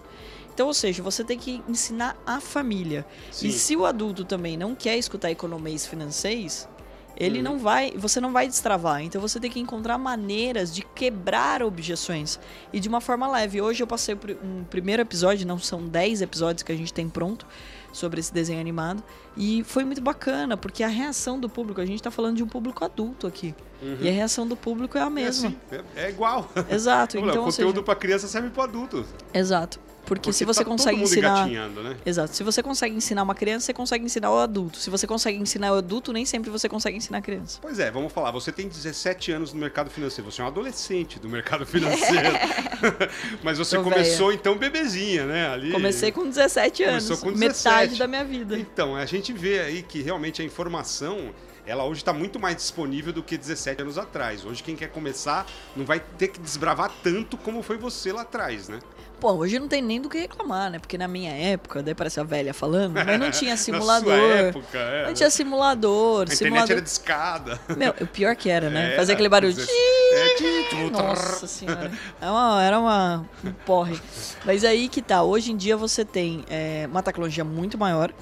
[0.58, 3.06] Então, ou seja, você tem que ensinar a família.
[3.32, 3.50] Sim.
[3.50, 6.68] E se o adulto também não quer escutar economês financeiros,
[7.16, 9.04] ele não vai, você não vai destravar.
[9.04, 12.40] Então você tem que encontrar maneiras de quebrar objeções
[12.74, 13.62] e de uma forma leve.
[13.62, 17.46] Hoje eu passei um primeiro episódio, não são 10 episódios que a gente tem pronto
[17.94, 19.04] sobre esse desenho animado
[19.36, 22.48] e foi muito bacana, porque a reação do público, a gente está falando de um
[22.48, 23.54] público adulto aqui.
[24.02, 25.54] E a reação do público é a mesma.
[25.72, 26.50] É, assim, é, é igual.
[26.68, 27.16] Exato.
[27.20, 29.06] Então, o conteúdo seja, para criança serve para adulto.
[29.32, 29.80] Exato.
[30.08, 31.48] Porque, Porque se você tá consegue ensinar.
[31.48, 31.98] né?
[32.06, 32.34] Exato.
[32.34, 34.78] Se você consegue ensinar uma criança, você consegue ensinar o adulto.
[34.78, 37.60] Se você consegue ensinar o adulto, nem sempre você consegue ensinar a criança.
[37.62, 38.32] Pois é, vamos falar.
[38.32, 40.32] Você tem 17 anos no mercado financeiro.
[40.32, 42.30] Você é um adolescente do mercado financeiro.
[43.44, 45.50] Mas você Tô começou então bebezinha, né?
[45.50, 45.72] Ali.
[45.72, 47.04] Comecei com 17 anos.
[47.04, 47.76] Começou com 17.
[47.76, 48.58] Metade da minha vida.
[48.58, 51.34] Então, a gente vê aí que realmente a informação,
[51.66, 54.46] ela hoje está muito mais disponível do que 17 anos atrás.
[54.46, 58.70] Hoje quem quer começar não vai ter que desbravar tanto como foi você lá atrás,
[58.70, 58.80] né?
[59.20, 60.78] Pô, hoje não tem nem do que reclamar, né?
[60.80, 64.04] Porque na minha época, daí parece a velha falando, mas não tinha Na simulador.
[64.16, 65.08] sua época, é.
[65.08, 66.20] Não tinha simulador.
[66.20, 66.72] A internet simulador...
[66.72, 67.60] era de escada.
[67.76, 68.94] Meu, o pior que era, né?
[68.94, 69.54] É, Fazer aquele barulho.
[69.54, 69.72] dezesse-
[70.14, 71.92] É, Nossa senhora.
[72.22, 74.00] Era uma, era uma um porre.
[74.46, 75.24] Mas aí que tá.
[75.24, 78.14] Hoje em dia você tem é, uma tecnologia muito maior.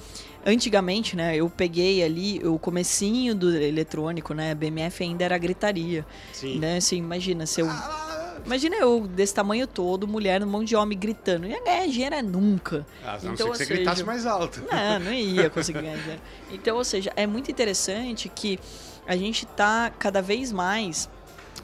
[0.48, 6.60] Antigamente, né, eu peguei ali o comecinho do eletrônico, né, BMF ainda era gritaria, Sim.
[6.60, 8.05] né, assim, imagina, se eu, Ah,
[8.46, 12.22] imagina eu desse tamanho todo, mulher, um monte de homem gritando, ia ganhar dinheiro é
[12.22, 12.86] nunca.
[13.04, 14.62] Ah, não Então, que você seja, gritasse mais alto.
[14.70, 16.22] não, não ia conseguir ganhar dinheiro.
[16.50, 18.58] Então, ou seja, é muito interessante que
[19.06, 21.08] a gente tá cada vez mais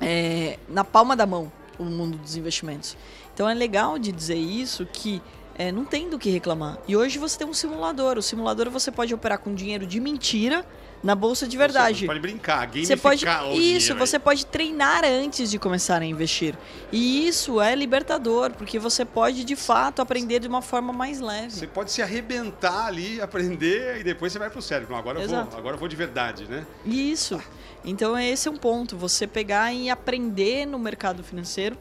[0.00, 2.96] é, na palma da mão o mundo dos investimentos.
[3.34, 5.22] Então é legal de dizer isso que
[5.54, 6.78] é, não tem do que reclamar.
[6.86, 8.18] E hoje você tem um simulador.
[8.18, 10.64] O simulador você pode operar com dinheiro de mentira
[11.02, 12.00] na bolsa de verdade.
[12.00, 16.04] Você pode brincar, Você pode gamificar o isso, você pode treinar antes de começar a
[16.04, 16.54] investir.
[16.92, 21.50] E isso é libertador, porque você pode de fato aprender de uma forma mais leve.
[21.50, 24.92] Você pode se arrebentar ali, aprender e depois você vai pro cérebro.
[24.92, 26.64] Não, agora eu vou, agora eu vou de verdade, né?
[26.86, 27.40] Isso.
[27.84, 31.76] Então esse é um ponto, você pegar e aprender no mercado financeiro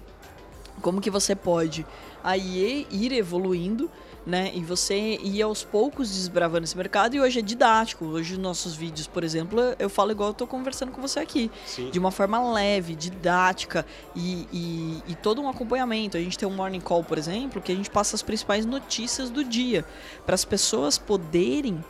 [0.81, 1.85] como que você pode
[2.23, 3.89] aí ir evoluindo,
[4.25, 4.51] né?
[4.53, 8.05] E você ir aos poucos desbravando esse mercado e hoje é didático.
[8.05, 11.49] Hoje nos nossos vídeos, por exemplo, eu falo igual eu tô conversando com você aqui.
[11.65, 11.89] Sim.
[11.89, 16.17] De uma forma leve, didática e, e, e todo um acompanhamento.
[16.17, 19.29] A gente tem um morning call, por exemplo, que a gente passa as principais notícias
[19.29, 19.85] do dia
[20.25, 21.83] para as pessoas poderem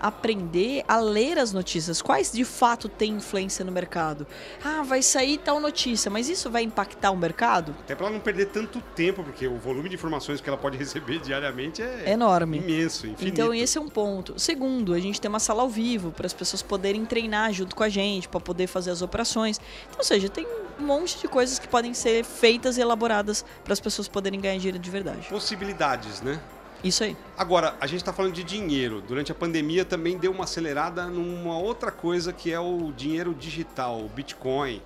[0.00, 2.00] aprender a ler as notícias.
[2.02, 4.26] Quais de fato têm influência no mercado?
[4.64, 7.74] Ah, vai sair tal notícia, mas isso vai impactar o mercado?
[7.80, 10.76] Até pra ela não perder tanto tempo, porque o volume de informações que ela pode
[10.76, 12.58] receber diariamente é É enorme.
[12.58, 13.32] imenso, infinito.
[13.40, 14.38] Então esse é um ponto.
[14.38, 17.82] Segundo, a gente tem uma sala ao vivo para as pessoas poderem treinar junto com
[17.82, 19.60] a gente, para poder fazer as operações.
[19.88, 20.46] Então, ou seja, tem
[20.80, 24.56] um monte de coisas que podem ser feitas e elaboradas para as pessoas poderem ganhar
[24.58, 25.26] dinheiro de verdade.
[25.28, 26.40] Possibilidades, né?
[26.84, 27.16] Isso aí.
[27.36, 29.00] Agora, a gente está falando de dinheiro.
[29.06, 34.00] Durante a pandemia também deu uma acelerada numa outra coisa que é o dinheiro digital,
[34.00, 34.80] o Bitcoin.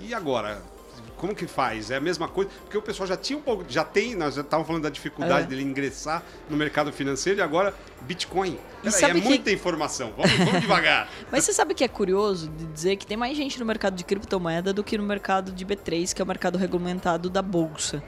[0.00, 0.60] E agora?
[1.16, 1.90] Como que faz?
[1.90, 2.50] É a mesma coisa?
[2.62, 5.44] Porque o pessoal já tinha um pouco, já tem, nós já estávamos falando da dificuldade
[5.44, 5.46] É.
[5.46, 8.58] dele ingressar no mercado financeiro e agora Bitcoin.
[8.82, 10.12] Peraí, é que- muita informação.
[10.16, 11.08] Vamos, vamos devagar.
[11.30, 14.04] Mas você sabe que é curioso de dizer que tem mais gente no mercado de
[14.04, 18.02] criptomoeda do que no mercado de B3, que é o mercado regulamentado da bolsa.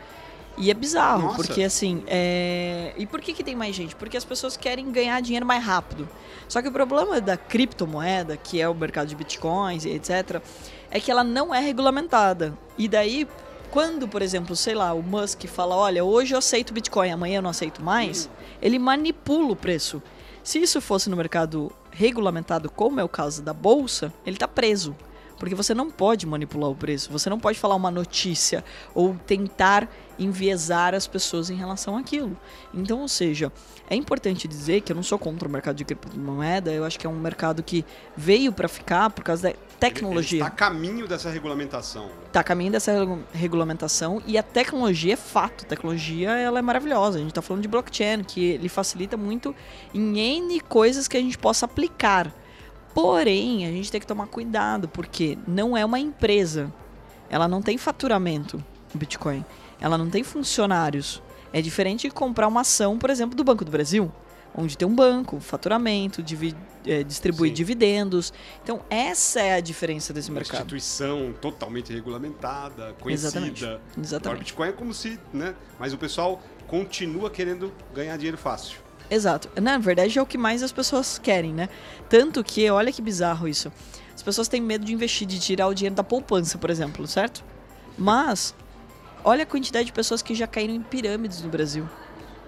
[0.59, 1.37] E é bizarro, Nossa.
[1.37, 2.03] porque assim.
[2.07, 2.93] É...
[2.97, 3.95] E por que, que tem mais gente?
[3.95, 6.09] Porque as pessoas querem ganhar dinheiro mais rápido.
[6.49, 10.43] Só que o problema da criptomoeda, que é o mercado de bitcoins e etc.,
[10.91, 12.57] é que ela não é regulamentada.
[12.77, 13.29] E daí,
[13.71, 17.43] quando, por exemplo, sei lá, o Musk fala: olha, hoje eu aceito Bitcoin, amanhã eu
[17.43, 18.29] não aceito mais,
[18.61, 20.03] ele manipula o preço.
[20.43, 24.97] Se isso fosse no mercado regulamentado, como é o caso da bolsa, ele está preso.
[25.39, 29.89] Porque você não pode manipular o preço, você não pode falar uma notícia ou tentar
[30.19, 32.37] enviesar as pessoas em relação àquilo.
[32.75, 33.53] Então, ou seja,
[33.89, 37.07] é importante dizer que eu não sou contra o mercado de criptomoeda, eu acho que
[37.07, 37.85] é um mercado que
[38.17, 40.41] veio para ficar por causa da tecnologia.
[40.41, 42.11] Está a caminho dessa regulamentação.
[42.27, 42.93] Está a caminho dessa
[43.33, 45.65] regulamentação e a tecnologia é fato.
[45.65, 47.19] A tecnologia ela é maravilhosa.
[47.19, 49.55] A gente está falando de blockchain, que ele facilita muito
[49.95, 52.33] em N coisas que a gente possa aplicar.
[53.03, 56.73] Porém, a gente tem que tomar cuidado, porque não é uma empresa.
[57.31, 58.63] Ela não tem faturamento,
[58.95, 59.45] o Bitcoin.
[59.81, 61.23] Ela não tem funcionários.
[61.53, 64.11] É diferente de comprar uma ação, por exemplo, do Banco do Brasil,
[64.55, 66.55] onde tem um banco, faturamento, divi
[66.87, 67.55] é, distribui Sim.
[67.55, 68.33] dividendos.
[68.63, 70.57] Então, essa é a diferença desse uma mercado.
[70.61, 73.29] instituição totalmente regulamentada, conhecida.
[73.29, 73.81] Exatamente.
[73.97, 74.37] Exatamente.
[74.37, 75.55] O Bitcoin é como se, né?
[75.79, 78.88] Mas o pessoal continua querendo ganhar dinheiro fácil.
[79.11, 79.49] Exato.
[79.61, 81.69] Na verdade, é o que mais as pessoas querem, né?
[82.09, 83.73] Tanto que, olha que bizarro isso.
[84.15, 87.45] As pessoas têm medo de investir, de tirar o dinheiro da poupança, por exemplo, certo?
[87.97, 88.55] Mas,
[89.25, 91.89] olha a quantidade de pessoas que já caíram em pirâmides no Brasil.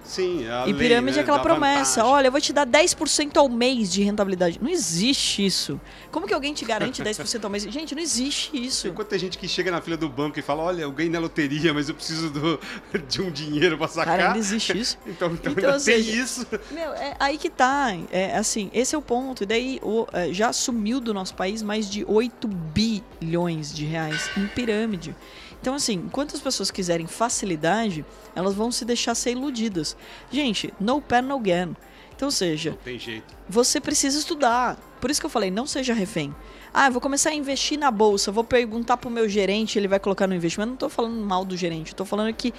[0.04, 2.12] Sim, a E lei, pirâmide né, é aquela da promessa, vantagem.
[2.16, 4.58] olha, eu vou te dar 10% ao mês de rentabilidade.
[4.60, 5.80] Não existe isso.
[6.10, 7.62] Como que alguém te garante 10% ao mês?
[7.70, 8.88] Gente, não existe isso.
[8.88, 11.20] Enquanto tem gente que chega na fila do banco e fala, olha, eu ganhei na
[11.20, 12.58] loteria, mas eu preciso do-
[13.08, 14.18] de um dinheiro pra sacar.
[14.18, 14.98] Cara, não existe isso.
[15.06, 16.46] Então, então, Então, ainda ou tem isso.
[16.72, 17.88] Meu, é aí que tá.
[18.10, 19.42] É assim, esse é o ponto.
[19.44, 24.30] E daí o, é, já sumiu do nosso país mais de 8 bilhões de reais
[24.36, 25.14] em pirâmide.
[25.60, 29.96] Então, assim, enquanto as pessoas quiserem facilidade, elas vão se deixar ser iludidas.
[30.30, 31.76] Gente, no pen, no gain.
[32.16, 33.24] Então, ou seja, Não tem jeito.
[33.48, 34.76] você precisa estudar.
[35.00, 36.34] Por isso que eu falei, não seja refém.
[36.72, 39.98] Ah, eu vou começar a investir na bolsa, vou perguntar pro meu gerente, ele vai
[39.98, 40.70] colocar no investimento.
[40.70, 42.52] Não tô falando mal do gerente, eu tô falando que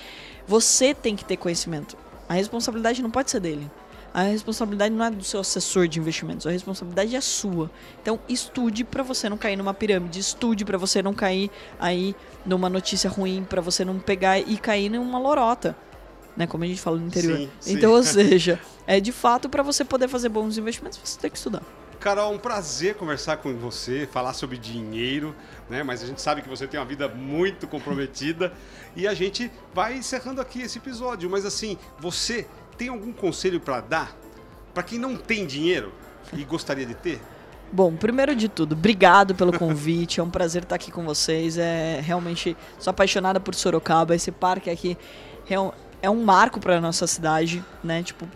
[0.48, 1.96] você tem que ter conhecimento.
[2.28, 3.70] A responsabilidade não pode ser dele.
[4.14, 7.72] A responsabilidade não é do seu assessor de investimentos, a responsabilidade é sua.
[8.02, 12.14] Então, estude para você não cair numa pirâmide, estude para você não cair aí
[12.46, 15.78] numa notícia ruim, para você não pegar e cair numa lorota,
[16.36, 17.38] né, como a gente fala no interior.
[17.38, 17.74] Sim, sim.
[17.74, 21.38] Então, ou seja, é de fato para você poder fazer bons investimentos, você tem que
[21.38, 21.64] estudar.
[22.02, 25.36] Carol, um prazer conversar com você, falar sobre dinheiro,
[25.70, 25.84] né?
[25.84, 28.52] Mas a gente sabe que você tem uma vida muito comprometida
[28.96, 31.30] e a gente vai encerrando aqui esse episódio.
[31.30, 32.48] Mas assim, você
[32.82, 34.18] tem algum conselho para dar
[34.74, 35.94] para quem não tem dinheiro
[36.34, 37.22] e gostaria de ter?
[37.72, 40.20] Bom, primeiro de tudo, obrigado pelo convite.
[40.20, 41.60] É um prazer estar aqui com vocês.
[41.60, 44.16] É realmente sou apaixonada por Sorocaba.
[44.16, 44.98] Esse parque aqui
[45.48, 48.02] é um, é um marco para nossa cidade, né?
[48.02, 48.28] Tipo,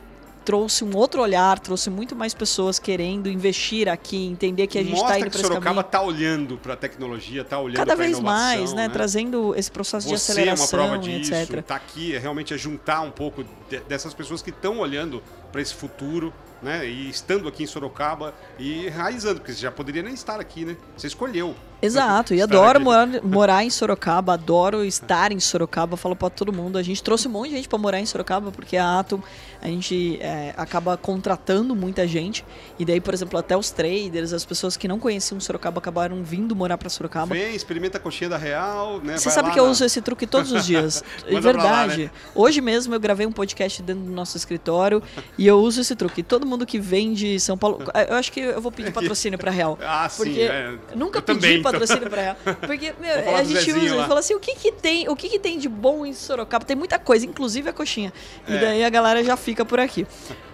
[0.46, 4.94] trouxe um outro olhar, trouxe muito mais pessoas querendo investir aqui, entender que a gente
[4.96, 8.18] está indo para esse Sorocaba está olhando para a tecnologia, está olhando Cada pra vez
[8.18, 8.88] inovação, mais, né?
[8.88, 11.34] Trazendo esse processo de Você é uma aceleração prova disso.
[11.34, 11.64] etc.
[11.64, 15.62] Tá aqui é realmente é juntar um pouco de- dessas pessoas que estão olhando para
[15.62, 16.32] esse futuro,
[16.62, 16.86] né?
[16.88, 20.78] E estando aqui em Sorocaba e enraizando, porque você já poderia nem estar aqui, né?
[20.96, 21.56] Você escolheu.
[21.82, 26.78] Exato, e adoro morar, morar em Sorocaba, adoro estar em Sorocaba, falo pra todo mundo.
[26.78, 29.22] A gente trouxe um monte de gente pra morar em Sorocaba, porque a Atom,
[29.62, 32.44] a gente é, acaba contratando muita gente.
[32.80, 36.56] E daí, por exemplo, até os traders, as pessoas que não conheciam Sorocaba acabaram vindo
[36.56, 37.36] morar pra Sorocaba.
[37.36, 39.18] Vem, experimenta a coxinha da Real, né?
[39.18, 41.04] Você vai sabe que eu na- uso esse truque todos os dias.
[41.28, 42.04] é pra lá, verdade.
[42.06, 42.12] né?
[42.34, 45.04] Hoje mesmo eu gravei um podcast dentro do nosso escritório
[45.38, 46.24] e eu uso esse truque.
[46.24, 47.80] Todo mundo que vem de São Paulo.
[48.10, 49.78] Eu acho que eu vou pedir patrocínio pra Real.
[49.82, 50.74] Ah, sim, Porque é.
[50.96, 51.62] nunca Eu pedi também.
[51.80, 52.38] Patrocínio pra ela.
[52.62, 54.08] Porque, meu, a gente usa, lá.
[54.08, 56.66] fala assim, o que que tem, o que que tem de bom em Sorocaba?
[56.66, 58.12] Tem muita coisa, inclusive a coxinha.
[58.48, 58.58] E É.
[58.60, 60.06] daí a galera já fica por aqui.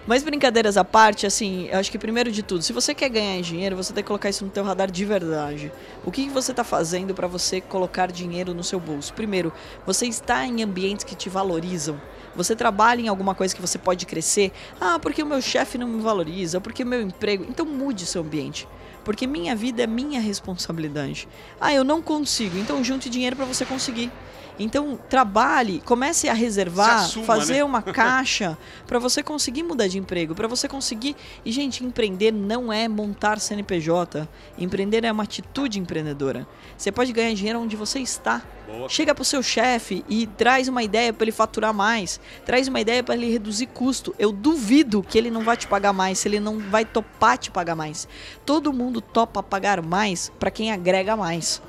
[0.06, 3.40] Mas brincadeiras à parte, assim, eu acho que primeiro de tudo, se você quer ganhar
[3.40, 5.70] dinheiro, você tem que colocar isso no teu radar de verdade.
[6.04, 9.14] O que, que você tá fazendo para você colocar dinheiro no seu bolso?
[9.14, 9.52] Primeiro,
[9.86, 12.00] você está em ambientes que te valorizam.
[12.34, 14.50] Você trabalha em alguma coisa que você pode crescer.
[14.80, 17.44] Ah, porque o meu chefe não me valoriza, porque o meu emprego.
[17.48, 18.66] Então mude seu ambiente.
[19.04, 21.28] Porque minha vida é minha responsabilidade.
[21.60, 22.58] Ah, eu não consigo.
[22.58, 24.10] Então junte dinheiro para você conseguir.
[24.58, 27.64] Então trabalhe, comece a reservar, Se assuma, fazer né?
[27.64, 31.16] uma caixa para você conseguir mudar de emprego, para você conseguir.
[31.44, 34.28] E gente, empreender não é montar CNPJ.
[34.58, 36.46] Empreender é uma atitude empreendedora.
[36.76, 38.42] Você pode ganhar dinheiro onde você está.
[38.66, 38.88] Boa.
[38.88, 43.02] Chega pro seu chefe e traz uma ideia para ele faturar mais, traz uma ideia
[43.02, 44.14] para ele reduzir custo.
[44.18, 47.50] Eu duvido que ele não vai te pagar mais, se ele não vai topar te
[47.50, 48.08] pagar mais.
[48.46, 51.60] Todo mundo topa pagar mais para quem agrega mais.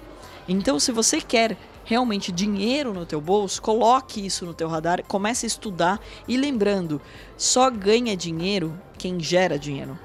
[0.48, 5.46] Então, se você quer realmente dinheiro no teu bolso, coloque isso no teu radar, comece
[5.46, 7.02] a estudar e lembrando,
[7.38, 9.98] só ganha dinheiro quem gera dinheiro.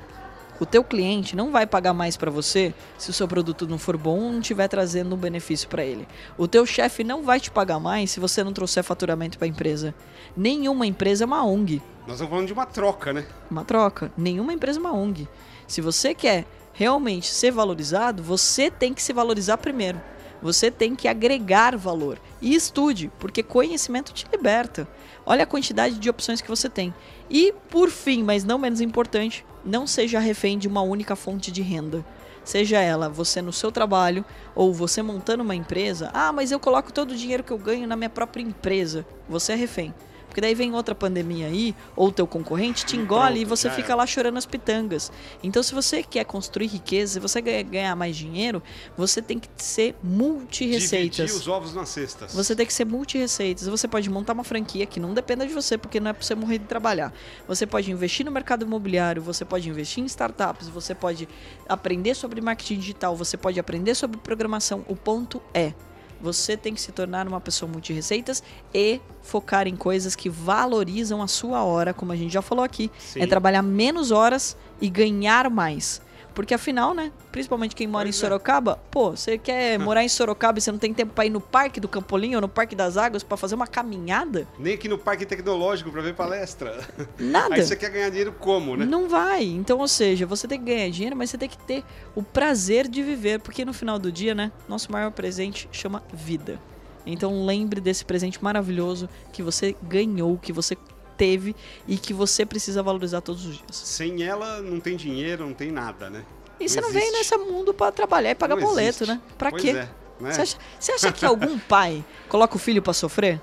[0.60, 3.96] O teu cliente não vai pagar mais para você se o seu produto não for
[3.96, 6.06] bom ou não estiver trazendo um benefício para ele.
[6.36, 9.48] O teu chefe não vai te pagar mais se você não trouxer faturamento para a
[9.48, 9.94] empresa.
[10.36, 13.24] Nenhuma empresa é uma ONG, Nós estamos falando de uma troca, né?
[13.48, 14.10] uma troca.
[14.16, 15.28] Nenhuma empresa é uma ONG.
[15.68, 20.00] Se você quer realmente ser valorizado, você tem que se valorizar primeiro.
[20.40, 22.18] Você tem que agregar valor.
[22.40, 24.88] E estude, porque conhecimento te liberta.
[25.26, 26.94] Olha a quantidade de opções que você tem.
[27.28, 31.60] E, por fim, mas não menos importante, não seja refém de uma única fonte de
[31.62, 32.04] renda.
[32.44, 34.24] Seja ela você no seu trabalho
[34.54, 36.10] ou você montando uma empresa.
[36.14, 39.04] Ah, mas eu coloco todo o dinheiro que eu ganho na minha própria empresa.
[39.28, 39.92] Você é refém.
[40.28, 43.92] Porque daí vem outra pandemia aí, ou teu concorrente te engole Pronto, e você fica
[43.92, 43.96] é.
[43.96, 45.10] lá chorando as pitangas.
[45.42, 48.62] Então, se você quer construir riqueza, se você quer ganhar mais dinheiro,
[48.96, 51.16] você tem que ser multi-receitas.
[51.16, 52.34] Dividir os ovos nas cestas.
[52.34, 53.66] Você tem que ser multi-receitas.
[53.66, 56.34] Você pode montar uma franquia que não dependa de você, porque não é para você
[56.34, 57.12] morrer de trabalhar.
[57.46, 61.28] Você pode investir no mercado imobiliário, você pode investir em startups, você pode
[61.68, 64.84] aprender sobre marketing digital, você pode aprender sobre programação.
[64.88, 65.72] O ponto é,
[66.20, 68.42] você tem que se tornar uma pessoa multi-receitas
[68.74, 72.90] e focar em coisas que valorizam a sua hora, como a gente já falou aqui.
[72.98, 73.20] Sim.
[73.20, 76.00] É trabalhar menos horas e ganhar mais.
[76.34, 77.12] Porque afinal, né?
[77.32, 78.20] Principalmente quem mora pois em é.
[78.20, 78.88] Sorocaba, é.
[78.90, 81.80] pô, você quer morar em Sorocaba e você não tem tempo para ir no Parque
[81.80, 84.46] do Campolim ou no Parque das Águas para fazer uma caminhada?
[84.58, 86.78] Nem aqui no Parque Tecnológico para ver palestra.
[87.18, 87.54] Nada.
[87.54, 88.84] Aí você quer ganhar dinheiro como, né?
[88.84, 89.44] Não vai.
[89.44, 92.88] Então, ou seja, você tem que ganhar dinheiro, mas você tem que ter o prazer
[92.88, 96.60] de viver, porque no final do dia, né, nosso maior presente chama vida.
[97.06, 100.76] Então lembre desse presente maravilhoso que você ganhou, que você
[101.18, 101.54] teve
[101.86, 103.76] e que você precisa valorizar todos os dias.
[103.76, 106.24] Sem ela não tem dinheiro, não tem nada, né?
[106.58, 107.04] E não você não existe.
[107.04, 109.06] vem nesse mundo para trabalhar e pagar não boleto, existe.
[109.06, 109.20] né?
[109.36, 109.70] Pra pois quê?
[109.70, 109.88] É,
[110.20, 110.32] né?
[110.32, 113.40] você, acha, você acha que algum pai coloca o filho para sofrer?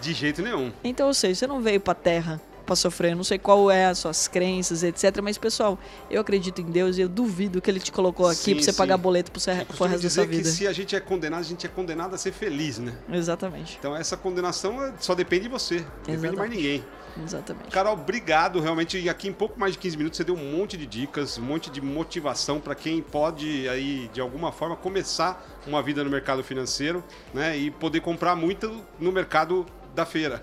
[0.00, 0.72] De jeito nenhum.
[0.84, 3.12] Então, ou seja, você não veio pra terra para sofrer.
[3.12, 5.20] Eu não sei qual é as suas crenças, etc.
[5.22, 5.78] Mas, pessoal,
[6.10, 8.76] eu acredito em Deus e eu duvido que ele te colocou aqui para você sim.
[8.76, 10.42] pagar boleto pro, ser, pro resto da sua vida.
[10.42, 12.92] que se a gente é condenado, a gente é condenado a ser feliz, né?
[13.10, 13.76] Exatamente.
[13.78, 15.76] Então essa condenação é, só depende de você.
[16.06, 16.84] Não depende de mais ninguém.
[17.22, 17.70] Exatamente.
[17.70, 18.60] Carol, obrigado.
[18.60, 21.42] Realmente, aqui em pouco mais de 15 minutos você deu um monte de dicas, um
[21.42, 26.44] monte de motivação para quem pode aí de alguma forma começar uma vida no mercado
[26.44, 27.02] financeiro,
[27.32, 29.66] né, e poder comprar muito no mercado
[29.96, 30.40] da feira.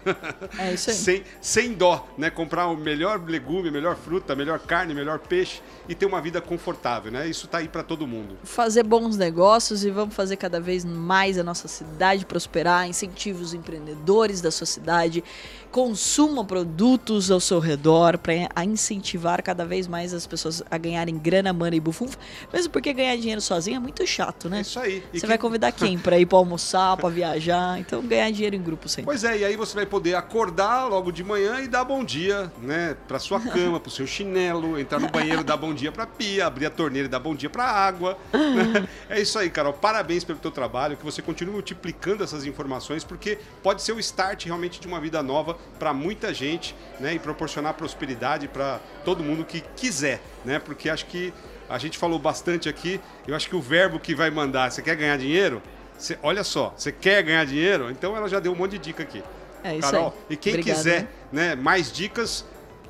[0.58, 0.96] É isso aí.
[0.96, 2.30] sem, sem dó, né?
[2.30, 7.12] Comprar o melhor legume, melhor fruta, melhor carne, melhor peixe e ter uma vida confortável,
[7.12, 7.28] né?
[7.28, 8.38] Isso tá aí para todo mundo.
[8.44, 13.54] Fazer bons negócios e vamos fazer cada vez mais a nossa cidade prosperar, incentive os
[13.54, 15.24] empreendedores da sua cidade,
[15.72, 21.52] consuma produtos ao seu redor para incentivar cada vez mais as pessoas a ganharem grana,
[21.52, 22.18] mana e bufunfa,
[22.52, 24.60] mesmo porque ganhar dinheiro sozinho é muito chato, né?
[24.60, 25.04] É isso aí.
[25.12, 25.28] E você que...
[25.28, 27.80] vai convidar quem para ir para almoçar, para viajar?
[27.80, 29.06] Então ganhar dinheiro em grupo sempre.
[29.06, 32.50] Pois é, e aí você vai poder acordar logo de manhã e dar bom dia,
[32.62, 36.08] né, para sua cama, para o seu chinelo, entrar no banheiro, dar bom dia para
[36.08, 38.18] pia, abrir a torneira e dar bom dia para água.
[38.32, 38.88] Né?
[39.10, 39.74] É isso aí, Carol.
[39.74, 44.46] Parabéns pelo teu trabalho, que você continue multiplicando essas informações, porque pode ser o start
[44.46, 49.44] realmente de uma vida nova para muita gente, né, e proporcionar prosperidade para todo mundo
[49.44, 50.58] que quiser, né?
[50.58, 51.34] Porque acho que
[51.70, 54.96] a gente falou bastante aqui, eu acho que o verbo que vai mandar, você quer
[54.96, 55.62] ganhar dinheiro?
[56.04, 57.90] Você, olha só, você quer ganhar dinheiro?
[57.90, 59.24] Então ela já deu um monte de dica aqui.
[59.64, 60.14] É isso Carol, aí.
[60.32, 62.44] e quem Obrigado, quiser né, mais dicas,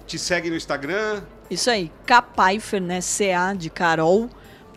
[0.07, 1.21] te segue no Instagram.
[1.47, 2.25] Isso aí, K
[2.81, 3.01] né?
[3.01, 4.27] C-A de Carol.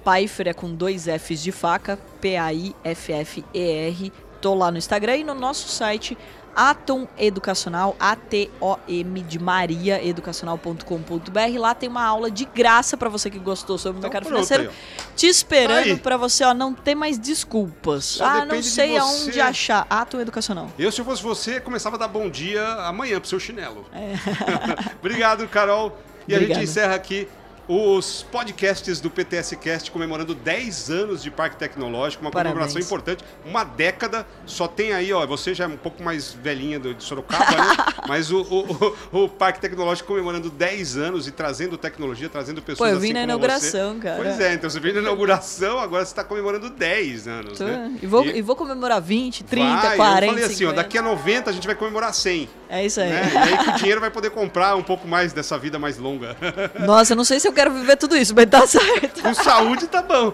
[0.05, 4.13] Pfeiffer é com dois Fs de faca, P-A-I-F-F-E-R.
[4.43, 6.19] Tô lá no Instagram e no nosso site
[6.57, 11.59] Atom Educacional, A-T-O-M de Maria, educacional.com.br.
[11.59, 14.65] Lá tem uma aula de graça para você que gostou sobre o então, mercado financeiro,
[14.65, 14.71] aí,
[15.15, 18.05] te esperando para você ó, não ter mais desculpas.
[18.05, 19.87] Só ah, não sei aonde achar.
[19.91, 20.71] Atom Educacional.
[20.79, 23.85] Eu, se fosse você, começava a dar bom dia amanhã pro seu chinelo.
[23.93, 24.15] É.
[24.99, 25.99] Obrigado, Carol.
[26.27, 26.45] E Obrigada.
[26.45, 27.29] a gente encerra aqui
[27.69, 32.55] os podcasts do PTS Cast comemorando 10 anos de Parque Tecnológico, uma Parabéns.
[32.55, 34.27] comemoração importante, uma década.
[34.45, 37.77] Só tem aí, ó, você já é um pouco mais velhinha de Sorocaba, né?
[38.07, 42.95] Mas o, o, o, Parque Tecnológico comemorando 10 anos e trazendo tecnologia, trazendo pessoas Pô,
[42.95, 44.01] eu vim assim na inauguração, você.
[44.01, 44.23] cara.
[44.23, 47.97] Pois é, então você veio na inauguração, agora você está comemorando 10 anos, né?
[48.01, 48.39] E vou, e...
[48.39, 51.53] e vou comemorar 20, 30, vai, 40, Eu falei assim, ó, daqui a 90 a
[51.53, 52.49] gente vai comemorar 100.
[52.69, 53.11] É isso aí.
[53.11, 53.31] Né?
[53.33, 56.37] E aí com o dinheiro vai poder comprar um pouco mais dessa vida mais longa.
[56.79, 59.23] Nossa, eu não sei se eu quero viver tudo isso, mas tá certo.
[59.23, 60.33] Com saúde tá bom.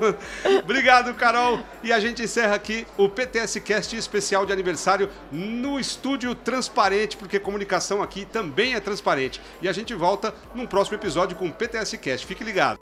[0.62, 1.60] Obrigado, Carol.
[1.82, 7.38] E a gente encerra aqui o PTS Cast especial de aniversário no estúdio transparente, porque
[7.38, 9.40] comunicação aqui também é transparente.
[9.62, 12.26] E a gente volta num próximo episódio com o PTS Cast.
[12.26, 12.78] Fique ligado.